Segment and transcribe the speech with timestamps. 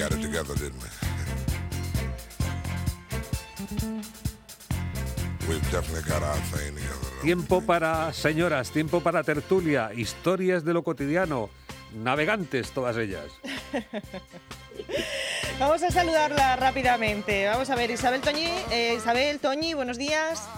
[0.00, 0.88] got it together, didn't we?
[5.46, 7.20] We've definitely got our thing together.
[7.22, 11.50] Tiempo para señoras, tiempo para tertulia, historias de lo cotidiano,
[11.92, 13.26] navegantes todas ellas.
[15.58, 17.46] Vamos a saludarla rápidamente.
[17.46, 20.48] Vamos a ver, Isabel Toñi, eh, Isabel Toñi, buenos días.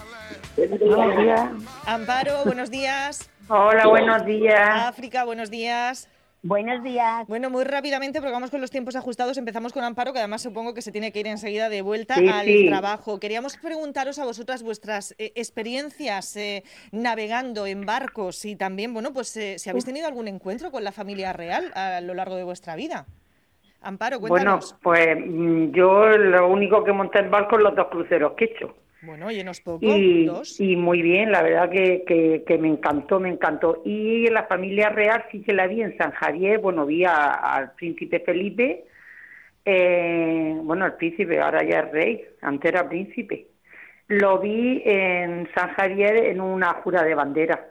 [0.55, 1.49] Buenos días.
[1.85, 3.29] Amparo, buenos días.
[3.49, 4.85] Hola, buenos días.
[4.85, 6.07] África, buenos días.
[6.45, 7.25] Buenos días.
[7.29, 10.73] Bueno, muy rápidamente, porque vamos con los tiempos ajustados, empezamos con Amparo, que además supongo
[10.73, 12.65] que se tiene que ir enseguida de vuelta Sí, al sí.
[12.67, 13.17] trabajo.
[13.17, 19.37] Queríamos preguntaros a vosotras vuestras eh, experiencias eh, navegando en barcos y también, bueno, pues
[19.37, 22.75] eh, si habéis tenido algún encuentro con la familia real a lo largo de vuestra
[22.75, 23.05] vida.
[23.81, 24.75] Amparo, Bueno, cuéntanos.
[24.83, 28.51] pues mm, yo lo único que monté en barco es los dos cruceros que he
[28.51, 28.75] hecho.
[29.05, 30.59] Bueno, llenos poco, Y, dos.
[30.59, 33.81] y muy bien, la verdad que, que, que me encantó, me encantó.
[33.85, 38.21] Y la familia real sí que la vi en San Javier, bueno, vi al príncipe
[38.21, 38.85] Felipe,
[39.65, 43.47] eh, bueno, el príncipe, ahora ya es rey, antes era príncipe.
[44.07, 47.69] Lo vi en San Javier en una jura de bandera.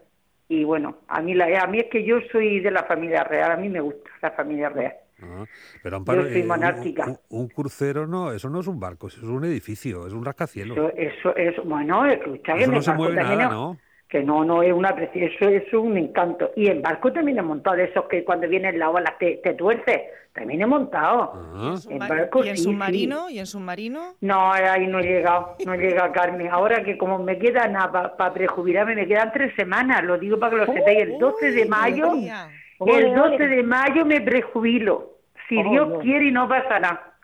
[0.48, 3.53] Y bueno, a mí, la, a mí es que yo soy de la familia real,
[3.53, 4.95] a mí me gusta la familia real.
[5.23, 5.45] Ah,
[5.83, 7.06] Pero Amparo, Yo soy un- monárquica.
[7.06, 10.25] Un, un crucero no, eso no es un barco, eso es un edificio, es un
[10.25, 10.77] rascacielos.
[10.77, 13.77] Eso, eso, eso bueno, escucha, que no el se barco mueve también nada, es- ¿no?
[14.09, 16.51] Que no, no es una preci- eso, es un encanto.
[16.55, 19.55] Y en barco también he montado de esos que cuando viene la ola te, te
[19.55, 20.05] tuerce.
[20.34, 21.33] También he montado.
[21.55, 23.31] Ah, En barco ¿Y en sí, submarino?
[23.31, 24.14] ¿Y en submarino?
[24.20, 26.48] No, ahí no he llegado, no he llegado, Carmen.
[26.51, 30.51] Ahora que como me queda nada para prejubilarme, me quedan tres semanas, lo digo para
[30.51, 30.98] que lo sepáis.
[31.03, 32.31] El 12 de mayo, el
[32.79, 33.48] Ole, 12 ole.
[33.48, 35.12] de mayo me prejubilo.
[35.53, 35.70] Si Ole.
[35.70, 37.14] Dios quiere y no pasa nada.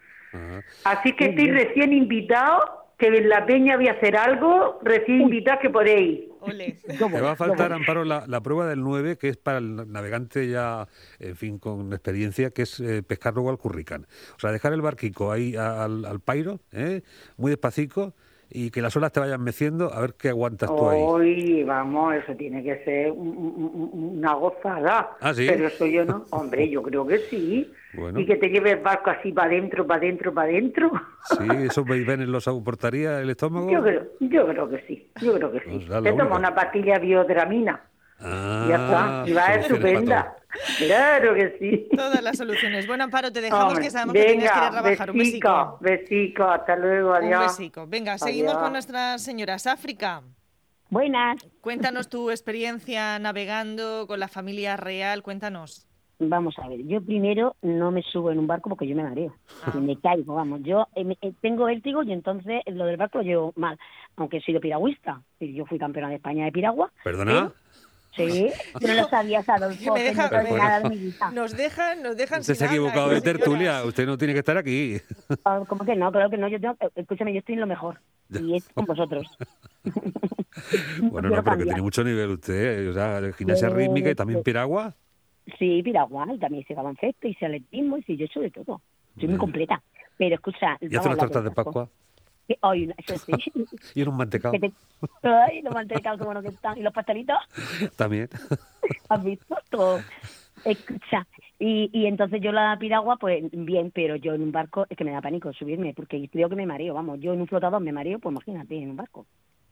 [0.84, 2.60] Así que estoy recién invitado,
[2.98, 6.20] que en la peña voy a hacer algo, recién invitado que podéis.
[6.86, 10.48] Te va a faltar, Amparo, la, la prueba del 9, que es para el navegante
[10.48, 10.86] ya,
[11.18, 14.06] en fin, con experiencia, que es eh, pescar luego al curricán.
[14.36, 17.02] O sea, dejar el barquico ahí a- al, al pairo, ¿eh?
[17.36, 18.14] muy despacito,
[18.50, 21.00] y que las olas te vayan meciendo, a ver qué aguantas tú ahí.
[21.04, 25.10] Hoy, vamos, eso tiene que ser un- un- un- una gozada.
[25.20, 25.46] ¿Ah, sí?
[25.48, 26.24] Pero eso yo no.
[26.30, 27.70] Hombre, yo creo que sí.
[27.94, 28.20] Bueno.
[28.20, 30.90] Y que te lleve el barco así para adentro, para adentro, para adentro.
[31.38, 33.70] Sí, esos vaivenes los aportaría el estómago.
[33.70, 35.10] Yo creo, yo creo que sí.
[35.22, 35.84] Yo creo que sí.
[35.88, 37.82] Pues te toma una pastilla biodramina.
[38.20, 39.24] Ah, ya está.
[39.26, 40.34] Y va estupenda.
[40.78, 41.88] Claro que sí.
[41.94, 42.86] Todas las soluciones.
[42.86, 45.10] Bueno, Amparo, te dejamos Hombre, que sabemos que tienes que ir a venga, trabajar.
[45.10, 46.08] Un besico, besico.
[46.08, 47.42] besico, hasta luego, Un adiós.
[47.58, 47.86] besico.
[47.86, 49.66] Venga, seguimos con nuestras señoras.
[49.66, 50.22] África,
[50.90, 51.36] Buenas.
[51.60, 55.22] cuéntanos tu experiencia navegando con la familia real.
[55.22, 55.84] Cuéntanos.
[56.20, 59.36] Vamos a ver, yo primero no me subo en un barco porque yo me mareo.
[59.64, 59.72] Ah.
[59.78, 60.60] Me caigo, vamos.
[60.64, 63.78] Yo eh, eh, tengo vértigo y entonces lo del barco lo llevo mal.
[64.16, 65.22] Aunque he sido piragüista.
[65.38, 66.90] Y Yo fui campeona de España de piragua.
[67.04, 67.52] ¿Perdona?
[68.16, 69.94] Sí, tú no lo sabías, Adolfo.
[69.94, 71.30] Me deja- no me- nada de mi vida.
[71.30, 74.32] Nos dejan, nos dejan Usted sin se ha equivocado de ¿eh, tertulia, usted no tiene
[74.32, 74.96] que estar aquí.
[75.44, 76.10] Ah, ¿Cómo que no?
[76.10, 76.48] Claro que no.
[76.48, 78.00] Yo tengo, eh, escúchame, yo estoy en lo mejor.
[78.30, 79.26] Y es con vosotros.
[81.02, 82.88] Bueno, no, pero que tiene mucho nivel usted, ¿eh?
[82.88, 84.94] o sea, gimnasia Sí, rítmica y también piragua.
[85.58, 88.80] Sí, piragua, y también hice baloncesto, hice atletismo, y sí, yo he hecho de todo.
[89.18, 89.82] Soy muy completa.
[90.16, 90.76] Pero escucha...
[90.80, 91.50] Y hace hablar tortas de.
[91.52, 91.88] Pascua
[92.62, 93.32] Ay, no, eso sí.
[93.94, 94.72] y en un mantecado Que te-
[95.22, 96.78] Ay, los mantecados, qué bueno que están.
[96.78, 97.36] Y los pastelitos,
[97.96, 98.28] también.
[99.08, 99.56] ¿has visto?
[99.70, 100.00] Todo.
[100.64, 101.26] Escucha.
[101.58, 105.04] Y, y entonces yo la piragua, pues bien, pero yo en un barco es que
[105.04, 107.20] me da pánico subirme, porque creo que me mareo, vamos.
[107.20, 109.26] Yo en un flotador me mareo, pues imagínate, en un barco.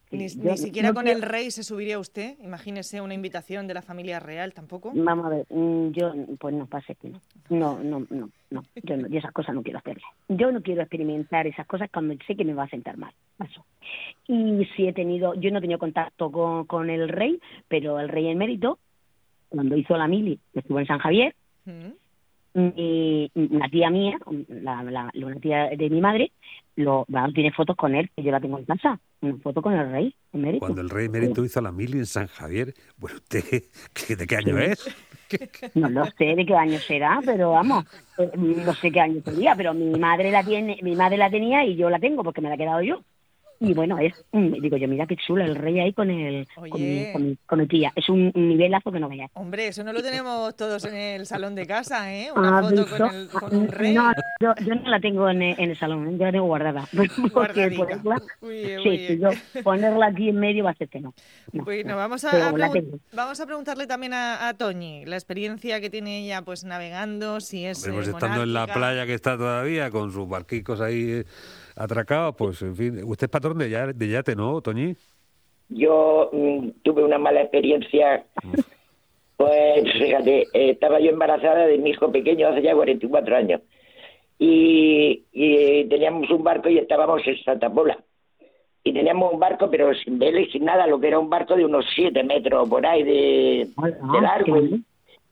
[0.09, 2.37] Ni, Sí, ni yo siquiera no con quiero- el rey se subiría usted.
[2.41, 4.91] Imagínese una invitación de la familia real, tampoco.
[4.95, 7.19] Vamos a ver, mm, yo, pues no, pasa que no.
[7.49, 8.63] No, no, no, no.
[8.83, 10.09] Yo, no, yo esas cosas no quiero hacerlas.
[10.29, 13.13] Yo no quiero experimentar esas cosas cuando sé que me va a sentar mal.
[13.37, 13.65] Paso.
[14.27, 18.07] Y sí he tenido, yo no he tenido contacto con, con el rey, pero el
[18.09, 18.79] rey emérito,
[19.49, 21.35] cuando hizo la mili, estuvo en San Javier,
[21.65, 21.91] Mm.
[22.75, 26.31] Y una tía mía, la, la, una tía de mi madre,
[26.75, 29.73] lo, bueno, tiene fotos con él, que yo la tengo en casa, una foto con
[29.73, 30.59] el rey emérito.
[30.65, 33.43] Cuando el rey mérito hizo la mili en San Javier, bueno, usted,
[33.93, 34.87] ¿qué- ¿de qué año es?
[35.75, 37.85] No lo sé de qué año será, pero vamos,
[38.17, 41.63] eh, no sé qué año sería, pero mi madre la tiene, mi madre la tenía
[41.65, 43.01] y yo la tengo porque me la he quedado yo.
[43.59, 47.11] Y bueno, es, digo yo, mira qué chulo el rey ahí con el, con, mi,
[47.11, 47.91] con, mi, con mi tía.
[47.95, 49.31] Es un nivelazo que no veas.
[49.33, 52.29] Hombre, eso no lo tenemos todos en el salón de casa, ¿eh?
[52.35, 52.97] Una Ah, foto ¿visto?
[52.97, 53.93] con, el, con un rey.
[53.93, 56.87] No, yo, yo no la tengo en, el- en el salón, yo la tengo guardada.
[57.33, 59.19] Porque ponerla, bien, sí, bien.
[59.21, 61.13] yo ponerla aquí en medio va a ser que no.
[61.53, 61.97] no, Bueno, no.
[61.97, 62.53] vamos a, a
[63.13, 67.65] vamos a preguntarle también a, a Toñi la experiencia que tiene ella pues navegando, si
[67.65, 71.09] es Hombre, pues eh, estando en la playa que está todavía, con sus barquicos ahí
[71.09, 71.25] eh,
[71.77, 73.01] atracados, pues en fin.
[73.05, 74.95] Usted es patrón de, ya- de yate, ¿no, Toñi?
[75.69, 78.25] Yo mm, tuve una mala experiencia.
[79.37, 83.61] Pues fíjate, eh, estaba yo embarazada de mi hijo pequeño hace ya 44 años.
[84.39, 87.99] y, y teníamos un barco y estábamos en Santa Pola.
[88.83, 91.55] Y teníamos un barco, pero sin vela y sin nada, lo que era un barco
[91.55, 94.59] de unos siete metros por ahí de, Ah, de largo.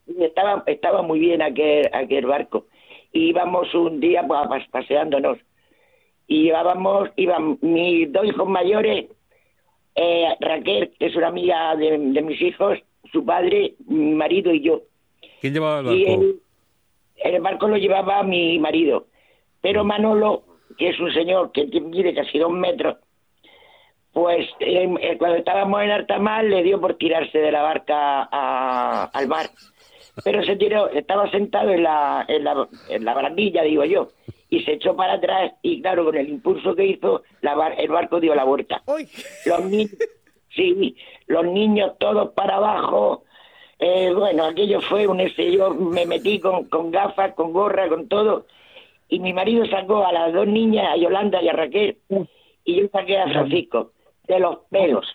[0.06, 2.66] Y estaba, estaba muy bien aquel, aquel barco.
[3.12, 5.38] Y íbamos un día pues, pas- paseándonos.
[6.28, 9.06] Y llevábamos, iban mis dos hijos mayores,
[9.94, 12.78] eh, Raquel, que es una amiga de, de mis hijos,
[13.12, 14.80] su padre, mi marido y yo.
[15.40, 16.22] ¿Quién llevaba el Y barco?
[16.22, 16.40] el,
[17.34, 19.06] el barco lo llevaba mi marido.
[19.60, 20.42] Pero Manolo,
[20.76, 22.96] que es un señor que mide casi dos metros,
[24.12, 29.28] pues eh, cuando estábamos en Artamar le dio por tirarse de la barca a- al
[29.28, 29.46] mar.
[30.24, 34.08] Pero se tiró, estaba sentado en la, en, la, en la barandilla, digo yo,
[34.48, 37.88] y se echó para atrás y claro, con el impulso que hizo, la bar- el
[37.88, 38.82] barco dio la vuelta.
[39.44, 39.90] Los niños,
[40.54, 40.96] sí,
[41.26, 43.24] los niños todos para abajo.
[43.78, 48.08] Eh, bueno, aquello fue un este, yo me metí con, con gafas, con gorra, con
[48.08, 48.46] todo,
[49.08, 51.98] y mi marido sacó a las dos niñas, a Yolanda y a Raquel,
[52.64, 53.92] y yo saqué a Francisco,
[54.26, 55.06] de los pelos,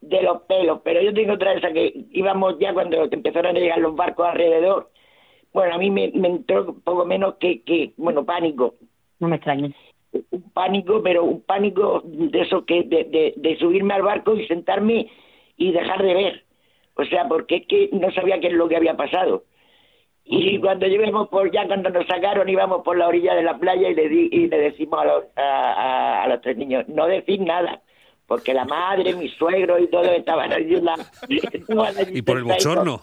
[0.00, 3.78] de los pelos, pero yo tengo otra vez que íbamos ya cuando empezaron a llegar
[3.78, 4.90] los barcos alrededor,
[5.52, 8.74] bueno, a mí me, me entró poco menos que, que, bueno, pánico,
[9.18, 9.70] No me extraña.
[10.30, 14.46] un pánico, pero un pánico de eso que de, de, de subirme al barco y
[14.46, 15.08] sentarme
[15.56, 16.44] y dejar de ver.
[16.94, 19.44] O sea, porque es que no sabía qué es lo que había pasado.
[20.24, 23.88] Y cuando llevemos por ya cuando nos sacaron íbamos por la orilla de la playa
[23.88, 27.06] y le di, y le decimos a los, a, a- a los tres niños no
[27.06, 27.80] decir nada
[28.26, 30.94] porque la madre, mi suegro y todo estaban allí en la-
[31.52, 33.00] estaban allí Y por el bochorno.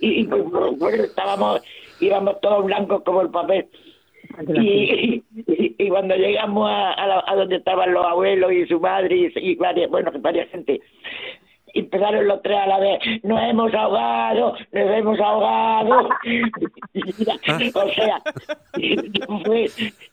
[0.00, 0.42] Y, y, pues,
[0.78, 1.60] bueno, estábamos
[2.00, 3.68] íbamos todos blancos como el papel
[4.54, 8.78] y, y, y cuando llegamos a, a, la- a donde estaban los abuelos y su
[8.80, 10.80] madre y, y varias, bueno, varias gente,
[11.74, 16.08] empezaron los tres a la vez, nos hemos ahogado, nos hemos ahogado.
[17.74, 18.22] o sea,
[18.78, 19.64] eso fue,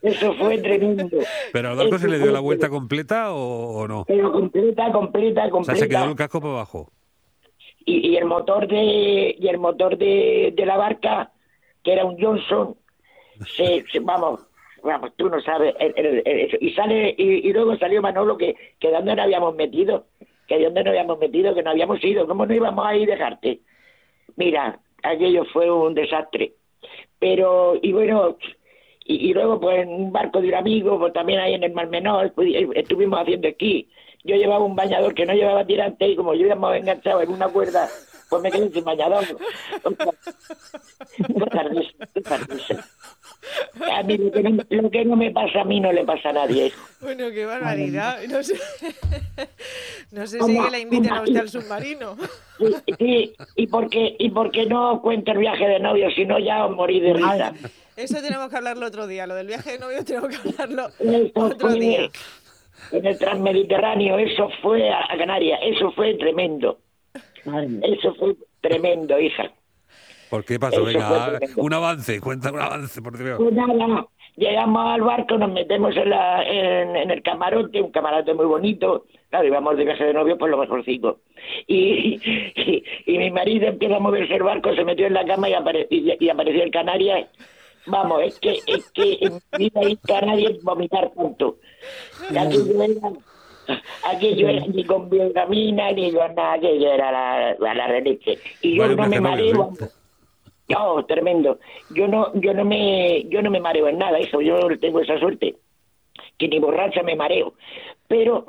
[0.01, 1.17] eso fue tremendo.
[1.53, 4.03] ¿Pero al barco se le dio la vuelta completa o, o no?
[4.07, 5.79] Pero completa, completa, O sea, completa.
[5.79, 6.91] se quedó el casco para abajo.
[7.87, 11.31] Y, y el motor de y el motor de, de la barca
[11.83, 12.75] que era un Johnson
[13.55, 14.41] se, vamos
[14.83, 19.15] vamos tú no sabes el- y sale y, luego salió Manolo que que de dónde
[19.15, 20.05] nos habíamos metido
[20.47, 23.09] que de dónde nos habíamos metido que no habíamos ido cómo no íbamos a ir
[23.11, 23.61] a dejarte
[24.35, 26.53] mira aquello fue un desastre.
[27.19, 28.37] Pero y bueno
[29.05, 31.73] y, y luego pues en un barco de un amigo pues también ahí en el
[31.73, 33.89] Mar Menor pues, eh, estuvimos haciendo esquí
[34.27, 37.47] yo llevaba un bañador que no llevaba tirante y como yo íbamos enganchado en una
[37.47, 37.89] cuerda
[38.29, 39.25] pues me quedé sin bañador
[43.91, 46.29] a mí lo que, no, lo que no me pasa a mí no le pasa
[46.29, 46.71] a nadie.
[47.00, 48.19] Bueno, qué barbaridad.
[48.27, 48.56] No sé,
[50.12, 52.18] no sé si la inviten a usted al submarino.
[52.57, 56.65] Sí, sí, y porque y porque no cuento el viaje de novio si no ya
[56.65, 57.53] os morí de risa
[57.95, 59.27] Eso tenemos que hablarlo otro día.
[59.27, 60.89] Lo del viaje de novio tenemos que hablarlo
[61.35, 62.09] otro día.
[62.91, 66.79] En el Transmediterráneo, eso fue a, a Canarias, eso fue tremendo,
[67.83, 69.51] eso fue tremendo, hija.
[70.29, 70.88] ¿Por qué pasó?
[70.88, 73.38] Eso Venga, un avance, cuenta un avance, por Dios.
[73.38, 78.33] Pues nada, llegamos al barco, nos metemos en, la, en, en el camarote, un camarote
[78.33, 81.21] muy bonito, claro, íbamos de viaje de novio, pues lo mejorcito.
[81.65, 82.19] Y,
[82.56, 85.53] y, y mi marido empieza a moverse el barco, se metió en la cama y,
[85.53, 87.27] apare- y, y apareció en Canarias.
[87.87, 91.57] Vamos, es que, es que en mi vida he visto a nadie vomitar tanto.
[92.29, 93.11] Aquello era,
[94.03, 98.39] aquello era ni con biogamina ni con nada, aquello era la, la, la releche.
[98.61, 99.73] Y yo no me mareo.
[100.69, 101.59] No, tremendo.
[101.91, 104.41] Yo no, yo no me, yo no me mareo en nada, hijo.
[104.41, 105.56] Yo tengo esa suerte,
[106.37, 107.53] que ni borracha me mareo.
[108.07, 108.44] Pero,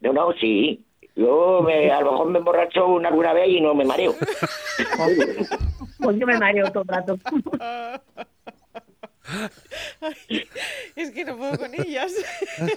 [0.00, 0.84] no, no, sí.
[1.14, 4.14] Yo me, a lo mejor me emborracho una alguna vez y no me mareo.
[5.98, 7.16] Pues yo me mareo todo el rato.
[10.96, 12.12] Es que no puedo con ellas.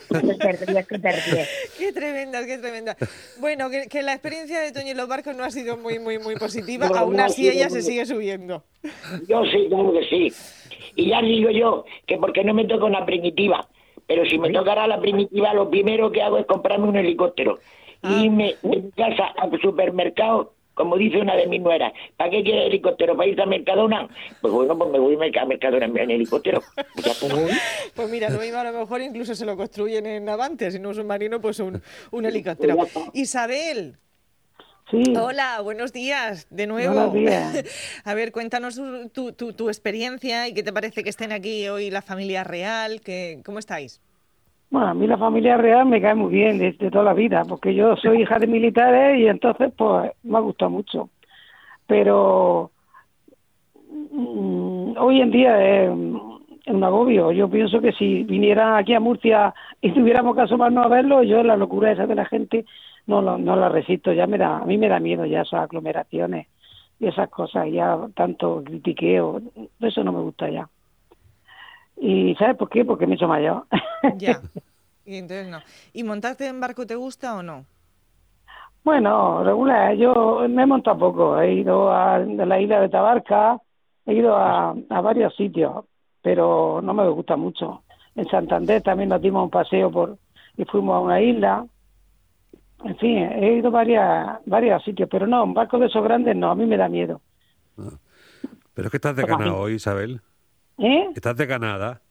[0.09, 1.49] que te ríes, que te ríes.
[1.77, 2.95] Qué tremenda, qué tremenda.
[3.39, 6.19] Bueno, que, que la experiencia de Toño en los barcos no ha sido muy, muy,
[6.19, 6.87] muy positiva.
[6.87, 8.63] No, Aún no así ella muy- se sigue subiendo.
[9.27, 10.33] Yo sí, claro que sí.
[10.95, 13.67] Y ya digo yo que porque no me toca una primitiva.
[14.07, 17.57] Pero si me tocara la primitiva, lo primero que hago es comprarme un helicóptero.
[18.09, 21.93] Y irme de mi casa al supermercado, como dice una de mis nueras.
[22.17, 23.15] ¿Para qué quiere helicóptero?
[23.15, 24.07] ¿Para irse a Mercadona?
[24.41, 26.61] Pues bueno, pues me voy a Mercadona en helicóptero.
[26.95, 27.57] Pues.
[27.95, 30.89] Pues mira, lo mismo a lo mejor incluso se lo construyen en Avantes, si no
[30.89, 31.81] un submarino, pues un,
[32.11, 32.77] un helicóptero.
[33.13, 33.97] Isabel,
[34.91, 36.93] Sí, hola, buenos días de nuevo.
[37.09, 37.63] Buenos días.
[38.05, 41.67] A ver, cuéntanos tu, tu- tu- tu experiencia y qué te parece que estén aquí
[41.69, 43.99] hoy la familia real, que, ¿cómo estáis?
[44.69, 47.73] Bueno, a mí la familia real me cae muy bien desde toda la vida, porque
[47.73, 51.09] yo soy hija de militares y entonces pues me ha gustado mucho.
[51.87, 52.71] Pero
[54.11, 55.89] mm, hoy en día es,
[56.65, 57.31] es un agobio.
[57.31, 61.43] Yo pienso que si vinieran aquí a Murcia y tuviéramos que asomarnos a verlo, yo
[61.43, 62.65] la locura esa de la gente
[63.07, 64.11] no, lo- no la resisto.
[64.13, 66.47] Ya me da, a mí me da miedo ya esas aglomeraciones
[66.99, 69.41] y esas cosas, ya tanto critiqueo,
[69.81, 70.69] eso no me gusta ya.
[71.97, 72.83] ¿Y sabes por qué?
[72.85, 73.65] Porque me hecho mayor.
[74.17, 74.41] Ya.
[75.07, 75.59] Y entonces no.
[75.93, 77.63] ¿Y montarte en barco te gusta o no?
[78.83, 83.59] Bueno, regular, yo me he montado poco, he ido a, la isla de Tabarca,
[84.03, 85.85] he ido a, a varios sitios,
[86.23, 87.83] pero no me gusta mucho.
[88.15, 90.17] En Santander también nos dimos un paseo por
[90.57, 91.65] y fuimos a una isla.
[92.83, 96.35] En fin, he ido a varias, varios sitios, pero no, un barco de esos grandes
[96.35, 97.21] no, a mí me da miedo.
[98.73, 100.21] Pero es que estás de ganado hoy, Isabel.
[100.77, 101.09] ¿Eh?
[101.15, 102.01] Estás de ganada.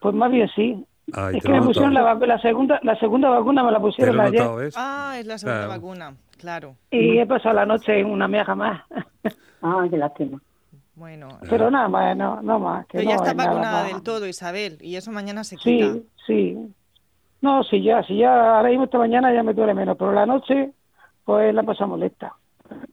[0.00, 0.84] Pues más bien sí.
[1.12, 4.42] Ay, es que me pusieron la, la segunda la segunda vacuna, me la pusieron ayer.
[4.76, 5.80] Ah, es la segunda Claro.
[5.80, 6.14] vacuna.
[6.38, 6.76] Claro.
[6.90, 8.82] y he pasado la noche en una meja más.
[9.64, 10.40] Ah, qué lástima.
[10.96, 11.28] Bueno.
[11.48, 12.84] pero nada más, no, no más.
[12.86, 15.56] Que Pero ya no está es nada vacunada del todo, Isabel, y eso mañana se
[15.56, 15.92] quita.
[15.92, 16.74] Sí, sí.
[17.40, 20.26] No, sí, ya, sí, ya, ahora mismo esta mañana ya me duele menos, pero la
[20.26, 20.72] noche,
[21.24, 22.34] pues la pasamos molesta.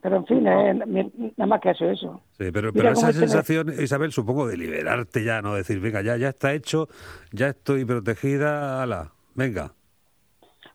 [0.02, 2.22] Pero en fin, eh, nada más que eso, eso.
[2.38, 5.56] Sí, pero, pero esa sensación, Isabel, supongo de liberarte ya, ¿no?
[5.56, 6.88] Decir, venga, ya, ya está hecho,
[7.32, 9.74] ya estoy protegida, ala, venga.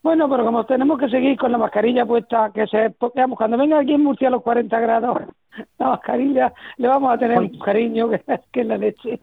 [0.02, 3.56] Bueno, pero como tenemos que seguir con la mascarilla puesta, que se, porque, vamos, cuando
[3.56, 5.22] venga aquí en Murcia a los 40 grados,
[5.78, 9.20] la mascarilla le vamos a tener un cariño que, que es la leche.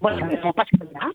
[0.00, 1.12] Bueno, hemos pasado ya.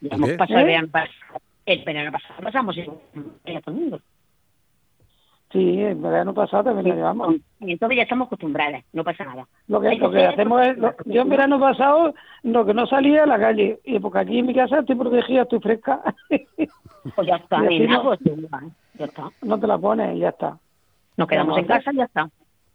[0.00, 0.62] Ya hemos pasado ¿Eh?
[0.62, 1.40] el verano pasado.
[1.66, 4.00] El verano pasado pasamos en todo el mundo.
[5.50, 7.34] Sí, el verano pasado también lo llevamos.
[7.60, 9.46] Y entonces ya estamos acostumbradas, no pasa nada.
[9.66, 13.22] Lo que, lo que hacemos es, lo- yo en verano pasado, lo que no salía
[13.22, 16.02] a la calle, y porque aquí en mi casa estoy protegida, estoy fresca,
[17.14, 18.20] Pues ya está, no- pues
[18.98, 19.30] ya está.
[19.42, 20.58] no te la pones y ya está.
[21.16, 22.28] Nos quedamos en casa y ya está.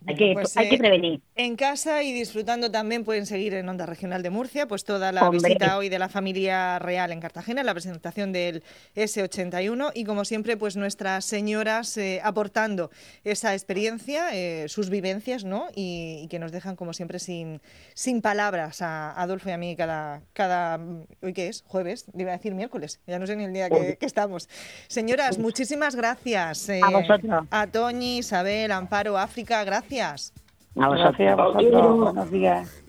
[0.06, 1.22] Hay que, Pues, hay que eh, prevenir.
[1.36, 5.28] En casa y disfrutando también pueden seguir en Onda Regional de Murcia, pues toda la
[5.30, 5.48] Hombre.
[5.50, 8.64] visita hoy de la familia real en Cartagena, la presentación del
[8.96, 12.92] S81 y como siempre pues nuestras señoras eh, aportando
[13.24, 15.68] esa experiencia, eh, sus vivencias, ¿no?
[15.76, 17.62] Y, y que nos dejan como siempre sin,
[17.94, 20.80] sin palabras a Adolfo y a mí cada, cada
[21.22, 23.98] hoy qué es, jueves, iba a decir miércoles, ya no sé ni el día que,
[23.98, 24.50] que estamos.
[24.88, 26.68] Señoras, muchísimas gracias.
[26.70, 27.46] eh, A vosotros.
[27.52, 29.93] A Toñi, Isabel, Amparo, África, gracias.
[30.02, 31.18] A vosotros.
[31.18, 32.00] Gracias a vosotros.
[32.00, 32.84] Buenos días.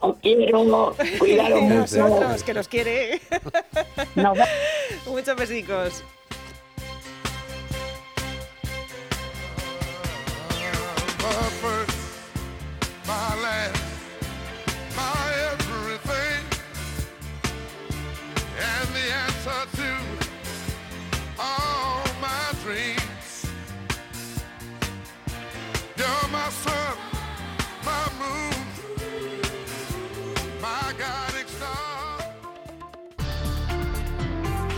[0.00, 1.98] Os quiero, cuidaros mucho.
[1.98, 3.20] Nosotros, que los quiere.
[4.14, 4.48] Nos vemos.
[5.06, 6.04] Muchos besicos.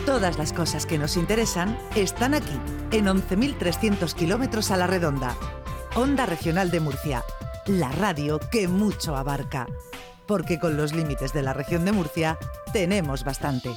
[0.04, 2.58] Todas las cosas que nos interesan están aquí,
[2.90, 5.36] en 11.300 kilómetros a la redonda.
[5.94, 7.22] Onda Regional de Murcia,
[7.66, 9.66] la radio que mucho abarca.
[10.26, 12.38] Porque con los límites de la región de Murcia
[12.72, 13.70] tenemos bastante.